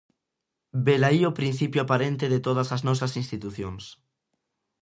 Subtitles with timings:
[0.85, 3.83] Velaí o principio aparente de todas as nosas institucións.